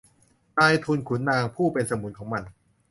[0.57, 2.43] นายทุนขุนนางผู้เป็นสมุนของมัน